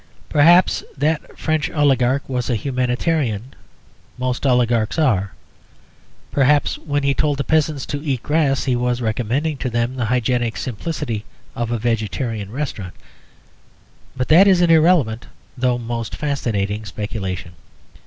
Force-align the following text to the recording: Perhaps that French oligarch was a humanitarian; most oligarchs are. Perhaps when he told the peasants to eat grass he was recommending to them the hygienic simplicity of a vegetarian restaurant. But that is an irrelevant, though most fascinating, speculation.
Perhaps 0.29 0.83
that 0.97 1.37
French 1.37 1.69
oligarch 1.69 2.27
was 2.27 2.49
a 2.49 2.55
humanitarian; 2.55 3.53
most 4.17 4.47
oligarchs 4.47 4.97
are. 4.97 5.33
Perhaps 6.31 6.79
when 6.79 7.03
he 7.03 7.13
told 7.13 7.37
the 7.37 7.43
peasants 7.43 7.85
to 7.85 8.03
eat 8.03 8.23
grass 8.23 8.63
he 8.63 8.75
was 8.75 8.99
recommending 8.99 9.57
to 9.57 9.69
them 9.69 9.95
the 9.97 10.05
hygienic 10.05 10.57
simplicity 10.57 11.23
of 11.55 11.69
a 11.69 11.77
vegetarian 11.77 12.49
restaurant. 12.51 12.95
But 14.17 14.29
that 14.29 14.47
is 14.47 14.59
an 14.61 14.71
irrelevant, 14.71 15.27
though 15.55 15.77
most 15.77 16.15
fascinating, 16.15 16.83
speculation. 16.85 17.51